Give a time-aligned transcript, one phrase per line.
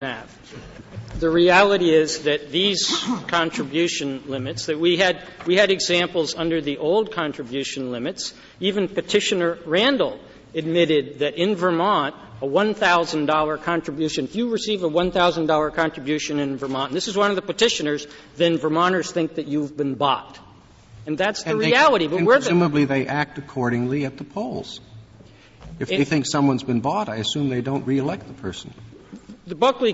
[0.00, 2.86] The reality is that these
[3.28, 9.56] contribution limits, that we had, we had examples under the old contribution limits, even Petitioner
[9.64, 10.20] Randall
[10.54, 16.90] admitted that in Vermont, a $1,000 contribution, if you receive a $1,000 contribution in Vermont,
[16.90, 18.06] and this is one of the petitioners,
[18.36, 20.38] then Vermonters think that you've been bought.
[21.06, 22.04] And that's the and reality.
[22.06, 24.78] They, but and presumably the, they act accordingly at the polls.
[25.78, 28.74] If they think someone's been bought, I assume they don't reelect the person.
[29.46, 29.84] The Buckley